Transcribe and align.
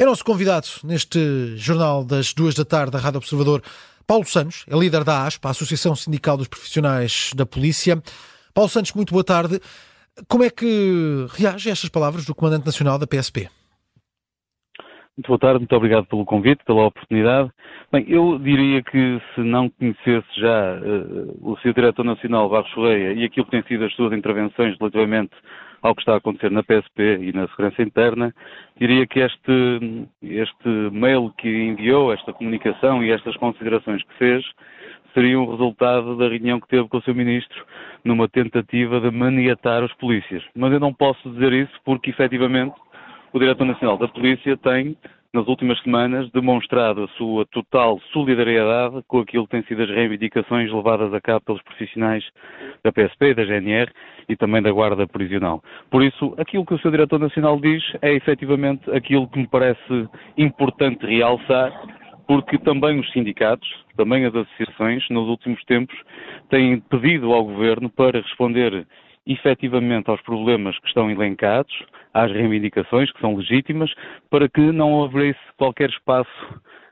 É 0.00 0.04
nosso 0.04 0.24
convidado 0.24 0.68
neste 0.84 1.56
jornal 1.56 2.04
das 2.04 2.32
duas 2.32 2.54
da 2.54 2.64
tarde 2.64 2.92
da 2.92 3.00
Rádio 3.00 3.18
Observador, 3.18 3.60
Paulo 4.06 4.24
Santos, 4.24 4.64
é 4.70 4.78
líder 4.78 5.02
da 5.02 5.26
ASPA, 5.26 5.50
Associação 5.50 5.96
Sindical 5.96 6.36
dos 6.36 6.46
Profissionais 6.46 7.32
da 7.34 7.44
Polícia. 7.44 8.00
Paulo 8.54 8.70
Santos, 8.70 8.92
muito 8.92 9.12
boa 9.12 9.24
tarde. 9.24 9.58
Como 10.28 10.44
é 10.44 10.50
que 10.50 11.26
reage 11.36 11.68
a 11.68 11.72
estas 11.72 11.90
palavras 11.90 12.24
do 12.24 12.32
Comandante 12.32 12.64
Nacional 12.64 12.96
da 12.96 13.08
PSP? 13.08 13.48
Muito 15.16 15.26
boa 15.26 15.38
tarde, 15.40 15.58
muito 15.58 15.74
obrigado 15.74 16.06
pelo 16.06 16.24
convite, 16.24 16.64
pela 16.64 16.86
oportunidade. 16.86 17.50
Bem, 17.90 18.04
eu 18.06 18.38
diria 18.38 18.80
que 18.84 19.20
se 19.34 19.40
não 19.40 19.68
conhecesse 19.68 20.28
já 20.36 20.78
uh, 20.78 21.36
o 21.42 21.56
Sr. 21.56 21.74
Diretor 21.74 22.04
Nacional 22.04 22.48
Barros 22.48 22.72
Correia 22.72 23.14
e 23.14 23.24
aquilo 23.24 23.46
que 23.46 23.50
tem 23.50 23.64
sido 23.64 23.84
as 23.84 23.92
suas 23.94 24.12
intervenções 24.12 24.78
relativamente 24.78 25.34
ao 25.82 25.94
que 25.94 26.02
está 26.02 26.14
a 26.14 26.16
acontecer 26.16 26.50
na 26.50 26.62
PSP 26.62 27.18
e 27.20 27.32
na 27.32 27.46
Segurança 27.48 27.82
Interna, 27.82 28.34
diria 28.78 29.06
que 29.06 29.20
este, 29.20 30.08
este 30.22 30.68
mail 30.92 31.32
que 31.38 31.48
enviou, 31.48 32.12
esta 32.12 32.32
comunicação 32.32 33.02
e 33.02 33.10
estas 33.10 33.36
considerações 33.36 34.02
que 34.02 34.14
fez, 34.14 34.44
seria 35.14 35.38
um 35.38 35.50
resultado 35.50 36.16
da 36.16 36.28
reunião 36.28 36.60
que 36.60 36.68
teve 36.68 36.88
com 36.88 36.98
o 36.98 37.02
seu 37.02 37.14
Ministro 37.14 37.64
numa 38.04 38.28
tentativa 38.28 39.00
de 39.00 39.10
maniatar 39.10 39.82
os 39.82 39.92
polícias. 39.94 40.42
Mas 40.54 40.72
eu 40.72 40.80
não 40.80 40.92
posso 40.92 41.30
dizer 41.30 41.52
isso 41.52 41.72
porque, 41.84 42.10
efetivamente, 42.10 42.74
o 43.32 43.38
Diretor 43.38 43.64
Nacional 43.64 43.98
da 43.98 44.08
Polícia 44.08 44.56
tem 44.56 44.96
nas 45.32 45.46
últimas 45.46 45.78
semanas, 45.82 46.30
demonstrado 46.30 47.04
a 47.04 47.08
sua 47.08 47.44
total 47.46 48.00
solidariedade 48.12 49.02
com 49.06 49.20
aquilo 49.20 49.44
que 49.44 49.50
têm 49.50 49.62
sido 49.64 49.82
as 49.82 49.90
reivindicações 49.90 50.72
levadas 50.72 51.12
a 51.12 51.20
cabo 51.20 51.44
pelos 51.44 51.62
profissionais 51.62 52.24
da 52.82 52.90
PSP, 52.90 53.34
da 53.34 53.44
GNR 53.44 53.92
e 54.28 54.36
também 54.36 54.62
da 54.62 54.72
Guarda 54.72 55.06
Prisional. 55.06 55.62
Por 55.90 56.02
isso, 56.02 56.34
aquilo 56.38 56.64
que 56.64 56.74
o 56.74 56.78
seu 56.78 56.90
Diretor 56.90 57.18
Nacional 57.18 57.60
diz 57.60 57.82
é 58.00 58.14
efetivamente 58.14 58.90
aquilo 58.90 59.28
que 59.28 59.38
me 59.38 59.48
parece 59.48 60.08
importante 60.38 61.04
realçar, 61.04 61.72
porque 62.26 62.58
também 62.58 62.98
os 62.98 63.10
sindicatos, 63.12 63.68
também 63.96 64.24
as 64.24 64.34
associações, 64.34 65.06
nos 65.10 65.28
últimos 65.28 65.62
tempos, 65.64 65.96
têm 66.48 66.80
pedido 66.80 67.32
ao 67.34 67.44
Governo 67.44 67.90
para 67.90 68.20
responder 68.20 68.86
efetivamente 69.26 70.08
aos 70.08 70.22
problemas 70.22 70.78
que 70.78 70.88
estão 70.88 71.10
elencados, 71.10 71.72
às 72.18 72.32
reivindicações, 72.32 73.10
que 73.12 73.20
são 73.20 73.36
legítimas, 73.36 73.90
para 74.30 74.48
que 74.48 74.60
não 74.72 74.92
houvesse 74.92 75.38
qualquer 75.56 75.90
espaço 75.90 76.30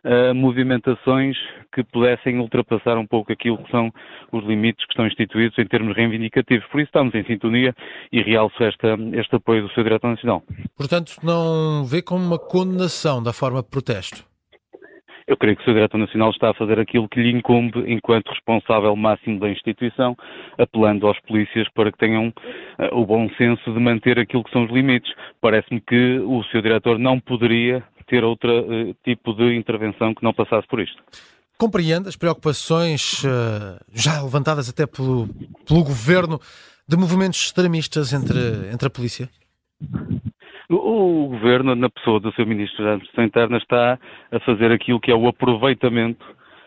a 0.05 0.33
movimentações 0.33 1.37
que 1.75 1.83
pudessem 1.83 2.39
ultrapassar 2.39 2.97
um 2.97 3.07
pouco 3.07 3.33
aquilo 3.33 3.59
que 3.59 3.71
são 3.73 3.93
os 4.31 4.45
limites 4.45 4.85
que 4.87 4.93
estão 4.93 5.07
instituídos 5.07 5.59
em 5.59 5.67
termos 5.67 5.97
reivindicativos. 5.97 6.65
Por 6.69 6.81
isso 6.81 6.89
estamos 6.89 7.13
em 7.15 7.25
sintonia 7.25 7.75
e 8.13 8.23
realço 8.23 8.63
esta, 8.63 8.97
este 9.15 9.35
apoio 9.35 9.63
do 9.63 9.75
seu 9.75 9.83
Diretor 9.83 10.11
Nacional. 10.11 10.45
Portanto, 10.77 11.17
não 11.25 11.85
vê 11.85 12.01
como 12.03 12.25
uma 12.25 12.39
condenação 12.39 13.21
da 13.21 13.33
forma 13.33 13.63
de 13.63 13.69
protesto? 13.69 14.25
Eu 15.27 15.37
creio 15.37 15.57
que 15.57 15.63
o 15.63 15.65
Sr. 15.65 15.75
Diretor 15.75 15.99
Nacional 15.99 16.31
está 16.31 16.51
a 16.51 16.55
fazer 16.55 16.79
aquilo 16.79 17.09
que 17.09 17.21
lhe 17.21 17.33
incumbe 17.33 17.83
enquanto 17.93 18.29
responsável 18.29 18.95
máximo 18.95 19.41
da 19.41 19.49
instituição, 19.49 20.17
apelando 20.57 21.07
aos 21.07 21.19
polícias 21.23 21.67
para 21.75 21.91
que 21.91 21.99
tenham 21.99 22.29
uh, 22.29 22.97
o 22.97 23.05
bom 23.05 23.29
senso 23.37 23.73
de 23.73 23.81
manter 23.81 24.21
aquilo 24.21 24.45
que 24.45 24.53
são 24.53 24.65
os 24.65 24.71
limites. 24.71 25.13
Parece-me 25.41 25.81
que 25.81 26.21
o 26.21 26.45
Sr. 26.45 26.63
Diretor 26.63 26.99
não 26.99 27.19
poderia 27.19 27.83
ter 28.07 28.23
outro 28.23 28.51
uh, 28.51 28.95
tipo 29.05 29.35
de 29.35 29.57
intervenção 29.57 30.15
que 30.15 30.23
não 30.23 30.33
passasse 30.33 30.67
por 30.69 30.81
isto. 30.81 31.03
Compreende 31.59 32.09
as 32.09 32.17
preocupações 32.17 33.25
uh, 33.25 33.81
já 33.93 34.23
levantadas 34.23 34.69
até 34.69 34.87
pelo, 34.87 35.29
pelo 35.67 35.83
governo 35.83 36.41
de 36.87 36.97
movimentos 36.97 37.41
extremistas 37.41 38.13
entre, 38.13 38.39
entre 38.73 38.87
a 38.87 38.91
polícia? 38.91 39.29
O, 40.69 41.29
governo, 41.29 41.75
na 41.75 41.89
pessoa 41.89 42.19
do 42.19 42.33
seu 42.33 42.45
Ministro 42.47 42.85
da 42.85 42.93
Administração 42.93 43.25
Interna, 43.25 43.57
está 43.59 43.99
a 44.33 44.41
fazer 44.41 44.73
aquilo 44.73 45.01
que 45.01 45.13
é 45.13 45.15
o 45.15 45.29
aproveitamento 45.29 46.25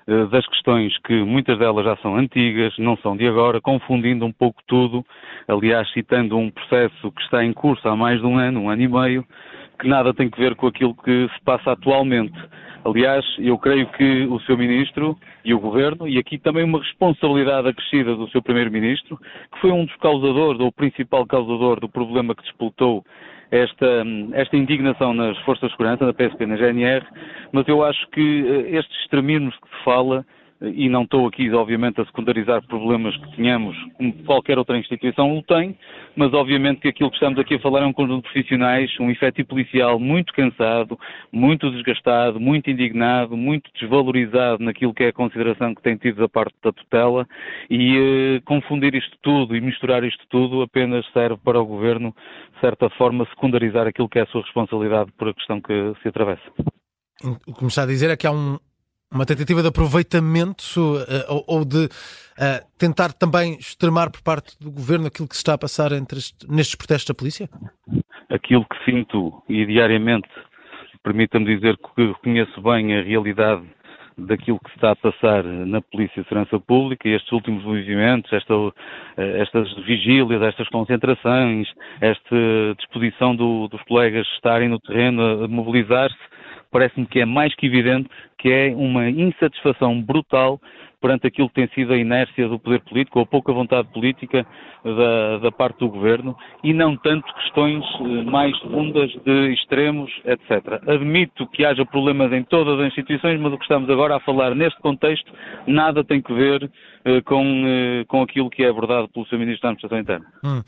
eh, 0.07 0.25
das 0.27 0.47
questões 0.47 0.97
que 0.99 1.21
muitas 1.23 1.59
delas 1.59 1.83
já 1.83 1.97
são 1.97 2.15
antigas, 2.15 2.73
não 2.77 2.95
são 2.97 3.17
de 3.17 3.27
agora, 3.27 3.59
confundindo 3.59 4.25
um 4.25 4.31
pouco 4.31 4.61
tudo, 4.67 5.05
aliás, 5.47 5.91
citando 5.91 6.37
um 6.37 6.49
processo 6.49 7.11
que 7.11 7.21
está 7.23 7.43
em 7.43 7.51
curso 7.51 7.87
há 7.89 7.95
mais 7.95 8.19
de 8.19 8.25
um 8.25 8.37
ano, 8.37 8.61
um 8.61 8.69
ano 8.69 8.81
e 8.81 8.87
meio, 8.87 9.25
que 9.79 9.87
nada 9.87 10.13
tem 10.13 10.29
que 10.29 10.39
ver 10.39 10.55
com 10.55 10.67
aquilo 10.67 10.95
que 10.95 11.27
se 11.27 11.41
passa 11.43 11.71
atualmente. 11.71 12.37
Aliás, 12.85 13.25
eu 13.37 13.57
creio 13.57 13.87
que 13.87 14.25
o 14.25 14.39
seu 14.41 14.57
Ministro 14.57 15.17
e 15.43 15.53
o 15.53 15.59
Governo, 15.59 16.07
e 16.07 16.17
aqui 16.17 16.37
também 16.37 16.63
uma 16.63 16.79
responsabilidade 16.79 17.67
acrescida 17.67 18.15
do 18.15 18.29
seu 18.29 18.41
Primeiro-Ministro, 18.41 19.17
que 19.51 19.59
foi 19.59 19.71
um 19.71 19.85
dos 19.85 19.95
causadores, 19.97 20.59
ou 20.61 20.67
o 20.67 20.71
principal 20.71 21.25
causador 21.25 21.79
do 21.79 21.89
problema 21.89 22.33
que 22.33 22.43
disputou 22.43 23.03
esta, 23.51 24.03
esta 24.33 24.55
indignação 24.55 25.13
nas 25.13 25.37
forças 25.39 25.69
de 25.69 25.75
segurança, 25.75 26.05
na 26.05 26.13
PSP 26.13 26.45
na 26.45 26.55
GNR, 26.55 27.05
mas 27.51 27.67
eu 27.67 27.83
acho 27.83 28.07
que 28.11 28.45
eh, 28.47 28.77
estes 28.77 28.97
extremismos 29.01 29.55
que 29.57 29.69
se 29.69 29.83
fala 29.83 30.25
e 30.61 30.89
não 30.89 31.03
estou 31.03 31.25
aqui, 31.25 31.49
obviamente, 31.51 32.01
a 32.01 32.05
secundarizar 32.05 32.61
problemas 32.67 33.15
que 33.15 33.35
tenhamos, 33.37 33.77
como 33.93 34.13
qualquer 34.25 34.57
outra 34.57 34.77
instituição 34.77 35.37
o 35.37 35.43
tem, 35.43 35.77
mas 36.15 36.33
obviamente 36.33 36.81
que 36.81 36.89
aquilo 36.89 37.09
que 37.09 37.15
estamos 37.15 37.39
aqui 37.39 37.55
a 37.55 37.59
falar 37.59 37.81
é 37.81 37.85
um 37.85 37.93
conjunto 37.93 38.25
de 38.25 38.33
profissionais, 38.33 38.91
um 38.99 39.09
efetivo 39.09 39.47
policial 39.47 39.99
muito 39.99 40.33
cansado, 40.33 40.99
muito 41.31 41.71
desgastado, 41.71 42.39
muito 42.39 42.69
indignado, 42.69 43.37
muito 43.37 43.71
desvalorizado 43.79 44.61
naquilo 44.61 44.93
que 44.93 45.03
é 45.03 45.07
a 45.07 45.13
consideração 45.13 45.73
que 45.73 45.81
tem 45.81 45.95
tido 45.95 46.19
da 46.19 46.27
parte 46.27 46.55
da 46.61 46.73
tutela 46.73 47.25
e 47.69 47.97
eh, 47.97 48.41
confundir 48.43 48.93
isto 48.95 49.17
tudo 49.21 49.55
e 49.55 49.61
misturar 49.61 50.03
isto 50.03 50.25
tudo 50.29 50.61
apenas 50.61 51.05
serve 51.13 51.37
para 51.43 51.59
o 51.59 51.65
Governo, 51.65 52.13
de 52.55 52.59
certa 52.59 52.89
forma, 52.91 53.25
secundarizar 53.27 53.87
aquilo 53.87 54.09
que 54.09 54.19
é 54.19 54.23
a 54.23 54.27
sua 54.27 54.41
responsabilidade 54.41 55.11
por 55.17 55.29
a 55.29 55.33
questão 55.33 55.61
que 55.61 55.93
se 56.01 56.09
atravessa. 56.09 56.51
O 57.23 57.53
que 57.53 57.63
me 57.63 57.67
está 57.67 57.83
a 57.83 57.85
dizer 57.85 58.09
é 58.09 58.17
que 58.17 58.25
há 58.25 58.31
um, 58.31 58.57
uma 59.11 59.25
tentativa 59.25 59.61
de 59.61 59.67
aproveitamento 59.67 60.63
uh, 60.79 61.43
ou, 61.47 61.65
de 61.65 61.85
uh, 61.85 61.89
tentar 62.77 63.11
também 63.11 63.53
extremar 63.53 64.11
por 64.11 64.21
parte 64.21 64.57
do 64.59 64.71
governo 64.71 65.07
aquilo 65.07 65.27
que 65.27 65.35
se 65.35 65.41
está 65.41 65.53
a 65.53 65.57
passar 65.57 65.91
entre 65.91 66.19
este, 66.19 66.49
nestes 66.49 66.75
protestos 66.75 67.07
da 67.07 67.13
polícia? 67.13 67.49
Aquilo 68.29 68.65
que 68.65 68.85
sinto 68.85 69.41
e 69.49 69.65
diariamente, 69.65 70.29
permita-me 71.03 71.55
dizer 71.55 71.75
que 71.77 72.07
reconheço 72.07 72.61
bem 72.61 72.95
a 72.95 73.01
realidade 73.01 73.63
daquilo 74.27 74.59
que 74.59 74.69
se 74.69 74.75
está 74.75 74.91
a 74.91 74.95
passar 74.95 75.43
na 75.43 75.81
Polícia 75.81 76.21
de 76.21 76.27
Segurança 76.27 76.59
Pública 76.59 77.07
estes 77.07 77.31
últimos 77.31 77.63
movimentos, 77.63 78.31
esta, 78.33 78.53
eh, 79.17 79.41
estas 79.41 79.73
vigílias, 79.85 80.41
estas 80.41 80.67
concentrações, 80.69 81.67
esta 82.01 82.35
disposição 82.77 83.35
do, 83.35 83.67
dos 83.69 83.81
colegas 83.83 84.27
estarem 84.35 84.69
no 84.69 84.79
terreno 84.79 85.45
a 85.45 85.47
mobilizar-se, 85.47 86.17
parece-me 86.71 87.05
que 87.05 87.19
é 87.19 87.25
mais 87.25 87.53
que 87.55 87.65
evidente 87.65 88.09
que 88.37 88.49
é 88.49 88.73
uma 88.75 89.09
insatisfação 89.09 90.01
brutal 90.01 90.59
perante 91.01 91.27
aquilo 91.27 91.47
que 91.49 91.55
tem 91.55 91.67
sido 91.69 91.93
a 91.93 91.97
inércia 91.97 92.47
do 92.47 92.59
poder 92.59 92.81
político 92.81 93.19
ou 93.19 93.23
a 93.23 93.27
pouca 93.27 93.53
vontade 93.53 93.87
política 93.89 94.45
da, 94.83 95.37
da 95.37 95.51
parte 95.51 95.79
do 95.79 95.89
governo 95.89 96.35
e 96.63 96.73
não 96.73 96.95
tanto 96.97 97.33
questões 97.35 97.83
eh, 98.01 98.23
mais 98.23 98.57
fundas 98.59 99.09
de 99.25 99.53
extremos, 99.53 100.11
etc. 100.25 100.81
Admito 100.87 101.47
que 101.47 101.65
haja 101.65 101.85
problemas 101.85 102.31
em 102.33 102.43
todas 102.43 102.79
as 102.79 102.87
instituições, 102.87 103.39
mas 103.39 103.53
o 103.53 103.57
que 103.57 103.63
estamos 103.63 103.89
agora 103.89 104.17
a 104.17 104.19
falar 104.19 104.53
neste 104.53 104.79
contexto 104.81 105.31
nada 105.67 106.03
tem 106.03 106.21
que 106.21 106.33
ver 106.33 106.69
eh, 107.05 107.21
com, 107.21 107.63
eh, 107.65 108.03
com 108.07 108.21
aquilo 108.21 108.49
que 108.49 108.63
é 108.63 108.69
abordado 108.69 109.07
pelo 109.09 109.25
Sr. 109.25 109.37
Ministro 109.37 109.61
da 109.63 109.69
Administração 109.69 109.99
Interna. 109.99 110.25
Hum. 110.43 110.61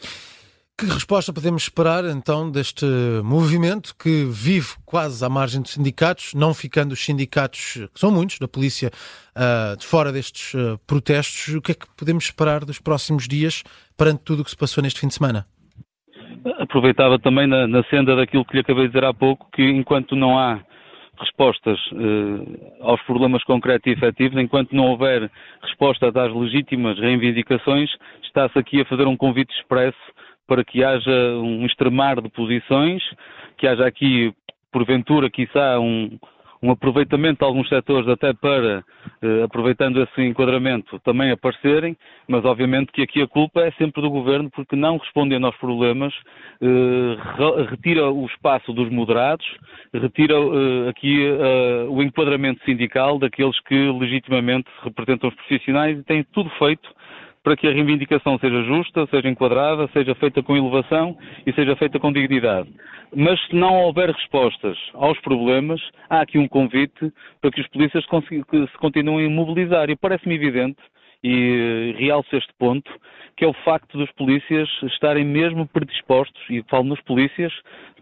Que 0.81 0.87
resposta 0.87 1.31
podemos 1.31 1.61
esperar 1.61 2.03
então 2.05 2.49
deste 2.49 2.87
movimento 3.23 3.93
que 3.95 4.25
vive 4.25 4.69
quase 4.83 5.23
à 5.23 5.29
margem 5.29 5.61
dos 5.61 5.73
sindicatos, 5.73 6.33
não 6.33 6.55
ficando 6.55 6.93
os 6.93 7.05
sindicatos, 7.05 7.87
que 7.93 7.99
são 7.99 8.09
muitos, 8.09 8.39
da 8.39 8.47
polícia, 8.47 8.89
uh, 8.89 9.77
de 9.77 9.85
fora 9.85 10.11
destes 10.11 10.55
uh, 10.55 10.79
protestos? 10.87 11.53
O 11.53 11.61
que 11.61 11.73
é 11.73 11.75
que 11.75 11.85
podemos 11.95 12.23
esperar 12.23 12.65
dos 12.65 12.79
próximos 12.79 13.27
dias 13.27 13.61
perante 13.95 14.23
tudo 14.23 14.41
o 14.41 14.43
que 14.43 14.49
se 14.49 14.57
passou 14.57 14.81
neste 14.81 14.99
fim 14.99 15.07
de 15.07 15.13
semana? 15.13 15.45
Aproveitava 16.57 17.19
também 17.19 17.45
na, 17.45 17.67
na 17.67 17.83
senda 17.83 18.15
daquilo 18.15 18.43
que 18.43 18.55
lhe 18.55 18.61
acabei 18.61 18.87
de 18.87 18.93
dizer 18.93 19.05
há 19.05 19.13
pouco, 19.13 19.51
que 19.53 19.61
enquanto 19.61 20.15
não 20.15 20.35
há 20.39 20.59
respostas 21.19 21.77
uh, 21.91 22.81
aos 22.81 22.99
problemas 23.03 23.43
concretos 23.43 23.85
e 23.85 23.91
efetivos, 23.91 24.35
enquanto 24.41 24.75
não 24.75 24.85
houver 24.85 25.29
respostas 25.61 26.15
às 26.15 26.33
legítimas 26.33 26.97
reivindicações, 26.97 27.91
está-se 28.23 28.57
aqui 28.57 28.81
a 28.81 28.85
fazer 28.85 29.05
um 29.05 29.15
convite 29.15 29.53
expresso 29.59 29.99
para 30.51 30.65
que 30.65 30.83
haja 30.83 31.09
um 31.37 31.65
extremar 31.65 32.19
de 32.21 32.27
posições, 32.27 33.01
que 33.57 33.65
haja 33.65 33.85
aqui, 33.85 34.33
porventura, 34.69 35.29
quiçá, 35.29 35.79
um, 35.79 36.19
um 36.61 36.71
aproveitamento 36.71 37.39
de 37.39 37.45
alguns 37.45 37.69
setores 37.69 38.05
até 38.09 38.33
para, 38.33 38.83
eh, 39.21 39.43
aproveitando 39.43 40.03
esse 40.03 40.21
enquadramento, 40.21 40.99
também 41.05 41.31
aparecerem, 41.31 41.95
mas 42.27 42.43
obviamente 42.43 42.91
que 42.91 43.01
aqui 43.01 43.21
a 43.21 43.27
culpa 43.29 43.61
é 43.61 43.71
sempre 43.77 44.01
do 44.01 44.09
Governo, 44.09 44.51
porque 44.51 44.75
não 44.75 44.97
respondendo 44.97 45.45
aos 45.45 45.55
problemas, 45.55 46.13
eh, 46.61 47.65
retira 47.69 48.11
o 48.11 48.25
espaço 48.25 48.73
dos 48.73 48.89
moderados, 48.89 49.45
retira 49.93 50.35
eh, 50.35 50.89
aqui 50.89 51.27
eh, 51.27 51.85
o 51.87 52.03
enquadramento 52.03 52.61
sindical 52.65 53.17
daqueles 53.17 53.57
que 53.61 53.89
legitimamente 53.89 54.67
representam 54.83 55.29
os 55.29 55.35
profissionais 55.35 55.97
e 55.97 56.03
tem 56.03 56.25
tudo 56.25 56.49
feito 56.59 56.89
para 57.43 57.55
que 57.55 57.67
a 57.67 57.71
reivindicação 57.71 58.37
seja 58.37 58.63
justa, 58.63 59.07
seja 59.07 59.27
enquadrada, 59.27 59.89
seja 59.93 60.13
feita 60.15 60.43
com 60.43 60.55
elevação 60.55 61.17
e 61.45 61.51
seja 61.53 61.75
feita 61.75 61.99
com 61.99 62.11
dignidade. 62.11 62.69
Mas 63.15 63.39
se 63.47 63.55
não 63.55 63.81
houver 63.81 64.09
respostas 64.09 64.77
aos 64.93 65.19
problemas, 65.21 65.81
há 66.09 66.21
aqui 66.21 66.37
um 66.37 66.47
convite 66.47 67.11
para 67.41 67.51
que 67.51 67.61
os 67.61 67.67
polícias 67.69 68.03
se 68.03 68.77
continuem 68.77 69.27
a 69.27 69.29
mobilizar. 69.29 69.89
E 69.89 69.95
parece-me 69.95 70.35
evidente, 70.35 70.79
e 71.23 71.95
realço 71.97 72.35
este 72.35 72.53
ponto, 72.57 72.91
que 73.35 73.43
é 73.43 73.47
o 73.47 73.53
facto 73.65 73.97
dos 73.97 74.11
polícias 74.11 74.69
estarem 74.83 75.25
mesmo 75.25 75.67
predispostos, 75.67 76.41
e 76.49 76.63
falo 76.69 76.83
nos 76.83 77.01
polícias, 77.01 77.51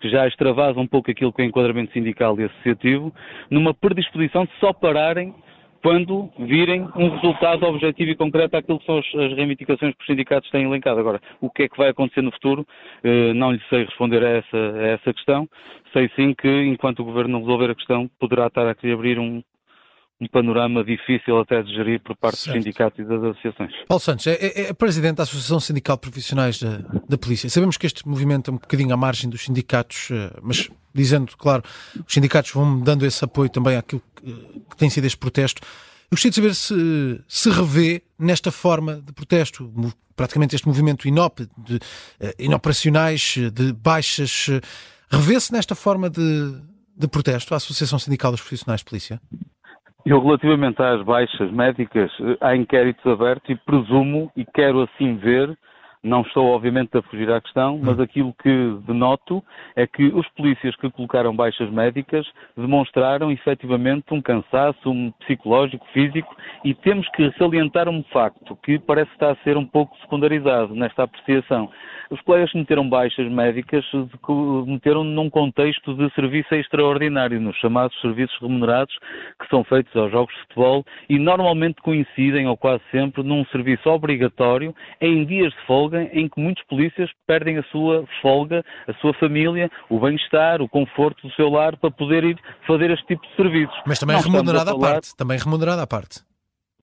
que 0.01 0.09
já 0.09 0.27
extravasa 0.27 0.80
um 0.80 0.88
pouco 0.88 1.12
aquilo 1.12 1.31
que 1.31 1.42
é 1.42 1.45
enquadramento 1.45 1.94
sindical 1.94 2.39
e 2.39 2.44
associativo, 2.44 3.13
numa 3.50 3.74
predisposição 3.74 4.45
de 4.45 4.51
só 4.59 4.74
pararem 4.74 5.33
quando 5.81 6.29
virem 6.39 6.87
um 6.95 7.09
resultado 7.15 7.65
objetivo 7.65 8.11
e 8.11 8.15
concreto 8.15 8.57
àquilo 8.57 8.79
que 8.79 8.85
são 8.85 8.97
as 8.97 9.33
reivindicações 9.35 9.93
que 9.95 10.01
os 10.01 10.07
sindicatos 10.07 10.49
têm 10.49 10.65
elencado. 10.65 10.99
Agora, 10.99 11.21
o 11.39 11.49
que 11.49 11.63
é 11.63 11.69
que 11.69 11.77
vai 11.77 11.89
acontecer 11.89 12.21
no 12.21 12.31
futuro? 12.31 12.65
Eh, 13.03 13.33
não 13.33 13.51
lhe 13.51 13.61
sei 13.69 13.85
responder 13.85 14.23
a 14.23 14.29
essa, 14.29 14.57
a 14.57 14.87
essa 14.87 15.13
questão. 15.13 15.47
Sei 15.93 16.09
sim 16.15 16.33
que, 16.33 16.47
enquanto 16.63 16.99
o 16.99 17.05
Governo 17.05 17.33
não 17.33 17.39
resolver 17.39 17.71
a 17.71 17.75
questão, 17.75 18.09
poderá 18.19 18.47
estar 18.47 18.67
a 18.67 18.75
querer 18.75 18.93
abrir 18.93 19.19
um, 19.19 19.41
um 20.21 20.27
panorama 20.27 20.83
difícil 20.83 21.39
até 21.39 21.63
de 21.63 21.73
gerir 21.73 22.01
por 22.01 22.15
parte 22.15 22.37
certo. 22.37 22.55
dos 22.55 22.63
sindicatos 22.63 22.99
e 22.99 23.03
das 23.03 23.23
associações. 23.23 23.71
Paulo 23.87 24.01
Santos, 24.01 24.27
é, 24.27 24.33
é, 24.33 24.61
é 24.69 24.73
presidente 24.73 25.17
da 25.17 25.23
Associação 25.23 25.59
Sindical 25.59 25.97
Profissionais 25.97 26.59
da, 26.59 26.77
da, 27.07 27.17
Polícia. 27.17 27.49
Sabemos 27.49 27.77
que 27.77 27.85
este 27.85 28.07
movimento 28.07 28.51
é 28.51 28.53
um 28.53 28.57
bocadinho 28.57 28.93
à 28.93 28.97
margem 28.97 29.29
dos 29.29 29.43
sindicatos, 29.43 30.11
eh, 30.11 30.31
mas 30.41 30.69
dizendo, 30.93 31.31
claro, 31.37 31.63
os 32.05 32.13
sindicatos 32.13 32.51
vão 32.51 32.79
dando 32.79 33.05
esse 33.05 33.23
apoio 33.23 33.49
também 33.49 33.77
àquilo 33.77 34.01
que, 34.21 34.77
tem 34.77 34.89
sido 34.89 35.06
este 35.06 35.18
protesto. 35.18 35.62
Eu 36.12 36.16
gostaria 36.16 36.31
de 36.31 36.36
saber 36.36 36.56
se 36.56 37.24
se 37.27 37.50
revê 37.50 38.01
nesta 38.18 38.51
forma 38.51 38.95
de 38.95 39.13
protesto, 39.13 39.71
praticamente 40.16 40.56
este 40.56 40.68
movimento 40.68 41.07
inop, 41.07 41.39
de, 41.57 41.75
uh, 41.75 41.80
inoperacionais, 42.39 43.38
de 43.54 43.74
baixas, 43.74 44.50
revê-se 45.12 45.54
nesta 45.54 45.75
forma 45.75 46.10
de, 46.10 46.62
de 46.98 47.07
protesto 47.07 47.54
a 47.54 47.57
Associação 47.57 47.98
Sindical 48.00 48.31
dos 48.31 48.42
Profissionais 48.42 48.81
de 48.81 48.86
Polícia? 48.86 49.21
Eu, 50.06 50.21
relativamente 50.21 50.81
às 50.81 51.04
baixas 51.04 51.51
médicas, 51.51 52.12
eh, 52.19 52.38
há 52.42 52.56
inquéritos 52.56 53.06
abertos 53.06 53.50
e 53.50 53.56
presumo, 53.56 54.31
e 54.36 54.45
quero 54.45 54.81
assim 54.81 55.18
ver, 55.18 55.57
não 56.03 56.21
estou 56.21 56.47
obviamente 56.47 56.97
a 56.97 57.01
fugir 57.01 57.29
à 57.29 57.41
questão, 57.41 57.77
mas 57.81 57.97
hum. 57.99 58.01
aquilo 58.01 58.33
que 58.41 58.77
denoto 58.87 59.43
é 59.75 59.85
que 59.85 60.05
os 60.05 60.27
polícias 60.29 60.75
que 60.77 60.89
colocaram 60.89 61.35
baixas 61.35 61.69
médicas 61.69 62.25
demonstraram 62.55 63.31
efetivamente 63.31 64.13
um 64.13 64.21
cansaço 64.21 64.89
um 64.89 65.11
psicológico, 65.19 65.85
físico, 65.93 66.33
e 66.63 66.73
temos 66.73 67.07
que 67.09 67.31
salientar 67.37 67.89
um 67.89 68.01
facto 68.03 68.57
que 68.63 68.79
parece 68.79 69.11
estar 69.11 69.31
a 69.31 69.35
ser 69.43 69.57
um 69.57 69.65
pouco 69.65 69.95
secundarizado 69.97 70.73
nesta 70.73 71.03
apreciação. 71.03 71.69
Os 72.09 72.19
colegas 72.21 72.51
que 72.51 72.57
meteram 72.57 72.89
baixas 72.89 73.29
médicas 73.29 73.85
meteram 74.65 75.03
num 75.03 75.29
contexto 75.29 75.93
de 75.93 76.11
serviço 76.15 76.55
extraordinário, 76.55 77.39
nos 77.39 77.55
chamados 77.57 77.99
serviços 78.01 78.35
remunerados 78.41 78.97
que 79.39 79.47
são 79.49 79.63
feitos 79.63 79.95
aos 79.95 80.11
jogos 80.11 80.33
de 80.33 80.41
futebol 80.41 80.85
e 81.07 81.19
normalmente 81.19 81.81
coincidem, 81.81 82.47
ou 82.47 82.57
quase 82.57 82.81
sempre, 82.89 83.21
num 83.21 83.45
serviço 83.45 83.87
obrigatório 83.89 84.73
em 84.99 85.23
dias 85.25 85.51
de 85.53 85.61
folga 85.67 85.88
em 85.97 86.27
que 86.27 86.39
muitos 86.39 86.63
polícias 86.65 87.09
perdem 87.27 87.57
a 87.57 87.63
sua 87.63 88.06
folga, 88.21 88.63
a 88.88 88.94
sua 88.95 89.13
família, 89.15 89.69
o 89.89 90.00
bem-estar, 90.00 90.62
o 90.62 90.69
conforto 90.69 91.27
do 91.27 91.33
seu 91.33 91.50
lar 91.50 91.77
para 91.77 91.91
poder 91.91 92.24
ir 92.24 92.38
fazer 92.65 92.91
este 92.91 93.06
tipo 93.07 93.25
de 93.27 93.36
serviços. 93.36 93.77
Mas 93.86 94.00
também 94.00 94.15
Não 94.15 94.24
remunerada 94.24 94.71
à 94.71 94.77
parte. 94.77 95.15
Também 95.15 95.38
remunerada 95.38 95.83
à 95.83 95.88
parte. 95.88 96.28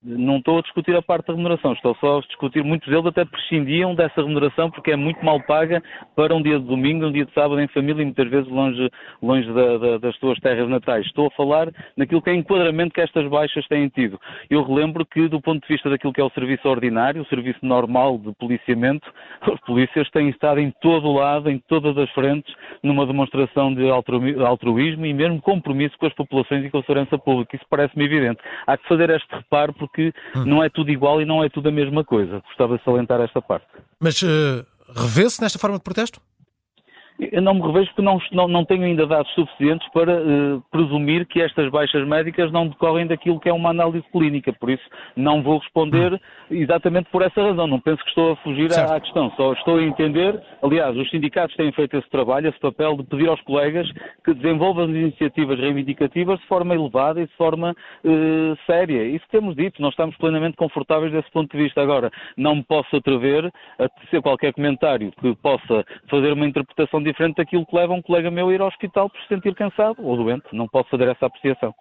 Não 0.05 0.37
estou 0.37 0.59
a 0.59 0.63
discutir 0.63 0.95
a 0.95 1.03
parte 1.03 1.27
da 1.27 1.33
remuneração, 1.33 1.73
estou 1.73 1.97
só 1.97 2.19
a 2.19 2.21
discutir, 2.21 2.63
muitos 2.63 2.89
deles 2.89 3.07
até 3.07 3.25
prescindiam 3.25 3.95
dessa 3.95 4.21
remuneração 4.21 4.71
porque 4.71 4.93
é 4.93 4.97
muito 4.97 5.25
mal 5.25 5.41
paga 5.43 5.83
para 6.15 6.35
um 6.35 6.43
dia 6.43 6.59
de 6.61 6.67
domingo, 6.67 7.07
um 7.07 7.13
dia 7.13 7.25
de 7.25 7.33
sábado 7.33 7.61
em 7.61 7.67
família 7.69 8.03
e 8.03 8.05
muitas 8.05 8.29
vezes 8.29 8.49
longe, 8.49 8.91
longe 9.23 9.53
da, 9.53 9.79
da, 9.79 9.99
das 9.99 10.15
suas 10.17 10.39
terras 10.39 10.69
natais. 10.69 11.07
Estou 11.07 11.27
a 11.27 11.31
falar 11.31 11.73
naquilo 11.97 12.21
que 12.21 12.31
é 12.31 12.35
enquadramento 12.35 12.95
que 12.95 13.01
estas 13.01 13.27
baixas 13.29 13.67
têm 13.69 13.89
tido. 13.89 14.21
Eu 14.51 14.63
relembro 14.63 15.05
que, 15.05 15.29
do 15.29 15.41
ponto 15.41 15.67
de 15.67 15.73
vista 15.73 15.89
daquilo 15.89 16.13
que 16.13 16.21
é 16.21 16.25
o 16.25 16.31
serviço 16.31 16.69
ordinário, 16.69 17.23
o 17.23 17.27
serviço 17.27 17.59
normal 17.63 18.19
de 18.19 18.33
policiamento, 18.35 19.11
os 19.51 19.61
polícias 19.61 20.09
têm 20.11 20.29
estado 20.29 20.61
em 20.61 20.71
todo 20.81 21.09
o 21.09 21.15
lado, 21.15 21.51
em 21.51 21.59
todas 21.69 21.97
as 21.97 22.11
frentes, 22.11 22.55
numa 22.83 23.07
demonstração 23.07 23.75
de 23.75 23.89
altruísmo 23.91 25.07
e 25.07 25.15
mesmo 25.15 25.41
compromisso 25.41 25.97
com 25.99 26.07
as 26.07 26.15
populações 26.15 26.65
e 26.65 26.71
com 26.71 26.79
a 26.79 26.83
segurança 26.83 27.19
pública. 27.19 27.57
Isso 27.57 27.65
parece-me 27.69 28.05
evidente. 28.05 28.41
Há 28.67 28.77
que 28.77 28.87
fazer 28.87 29.11
este 29.11 29.35
reparo 29.35 29.73
porque 29.73 29.96
que 29.97 30.13
hum. 30.37 30.45
não 30.45 30.63
é 30.63 30.69
tudo 30.69 30.91
igual 30.91 31.21
e 31.23 31.25
não 31.25 31.43
é 31.43 31.49
tudo 31.49 31.71
a 31.71 31.73
mesma 31.73 32.05
coisa. 32.05 32.43
Gostava 32.47 32.77
de 32.77 32.85
salientar 32.85 33.21
esta 33.23 33.41
parte. 33.41 33.67
Mas 33.99 34.21
uh, 34.23 34.65
revê-se 34.95 35.41
nesta 35.41 35.59
forma 35.59 35.79
de 35.79 35.83
protesto? 35.83 36.21
Eu 37.19 37.41
não 37.41 37.55
me 37.55 37.63
revejo 37.63 37.89
porque 37.89 38.03
não, 38.03 38.21
não, 38.33 38.47
não 38.47 38.65
tenho 38.65 38.85
ainda 38.85 39.07
dados 39.07 39.33
suficientes 39.33 39.89
para 39.91 40.21
uh, 40.21 40.63
presumir 40.71 41.27
que 41.27 41.41
estas 41.41 41.71
baixas 41.71 42.07
médicas 42.07 42.53
não 42.53 42.69
decorrem 42.69 43.07
daquilo 43.07 43.41
que 43.41 43.49
é 43.49 43.53
uma 43.53 43.71
análise 43.71 44.05
clínica, 44.13 44.53
por 44.53 44.69
isso 44.69 44.85
não 45.17 45.43
vou 45.43 45.59
responder 45.59 46.13
hum. 46.13 46.19
exatamente 46.51 47.09
por 47.11 47.23
essa 47.23 47.43
razão. 47.43 47.67
Não 47.67 47.81
penso 47.81 48.03
que 48.03 48.11
estou 48.11 48.33
a 48.33 48.37
fugir 48.37 48.71
à, 48.79 48.97
à, 48.97 49.01
questão, 49.01 49.33
só 49.37 49.55
estou 49.55 49.79
a 49.79 49.83
entender. 49.83 50.39
Aliás, 50.63 50.95
os 50.97 51.09
sindicatos 51.09 51.57
têm 51.57 51.73
feito 51.73 51.97
esse 51.97 52.09
trabalho, 52.11 52.49
esse 52.49 52.61
papel 52.61 52.97
de 52.99 53.05
pedir 53.05 53.29
aos 53.29 53.41
colegas 53.43 53.91
que 54.25 54.35
desenvolvam 54.35 54.91
iniciativas 54.91 55.59
reivindicativas 55.59 56.39
de 56.41 56.47
forma 56.47 56.75
elevada 56.75 57.21
e 57.23 57.27
de 57.27 57.35
forma 57.35 57.75
uh, 58.05 58.57
séria. 58.67 59.05
Isso 59.05 59.25
temos 59.31 59.57
dito, 59.57 59.81
nós 59.81 59.93
estamos 59.93 60.17
plenamente 60.17 60.57
confortáveis 60.57 61.13
desse 61.13 61.31
ponto 61.31 61.51
de 61.57 61.63
vista. 61.63 61.81
Agora, 61.81 62.11
não 62.37 62.57
me 62.57 62.63
posso 62.63 62.95
atrever 62.95 63.51
a 63.79 63.89
tecer 63.89 64.21
qualquer 64.21 64.53
comentário 64.53 65.11
que 65.19 65.35
possa 65.37 65.85
fazer 66.11 66.33
uma 66.33 66.47
interpretação 66.47 67.06
diferente 67.07 67.37
daquilo 67.37 67.67
que 67.67 67.77
leva 67.77 67.93
um 67.93 68.03
colega 68.03 68.31
meu 68.31 68.49
a 68.49 68.55
ir 68.55 68.61
ao 68.61 68.69
hospital 68.69 69.09
por 69.09 69.21
se 69.21 69.29
sentir 69.29 69.55
cansado 69.55 70.05
ou 70.05 70.17
doente. 70.17 70.47
Não 70.53 70.69
posso 70.69 70.91
fazer 70.91 71.09
essa 71.09 71.27
apreciação. 71.27 71.75